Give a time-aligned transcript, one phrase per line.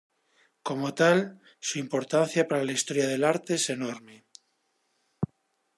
[0.63, 1.19] Como tal,
[1.59, 4.25] su importancia para la historia del arte es enorme.